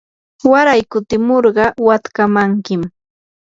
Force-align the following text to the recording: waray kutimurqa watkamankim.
waray 0.51 0.81
kutimurqa 0.91 1.65
watkamankim. 1.87 2.81